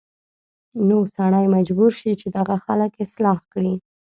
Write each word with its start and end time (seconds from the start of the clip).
نو 0.87 0.97
سړی 1.15 1.45
مجبور 1.55 1.91
شي 1.99 2.11
چې 2.21 2.27
دغه 2.37 2.55
خلک 2.65 2.91
اصلاح 3.05 3.39
کړي 3.53 3.73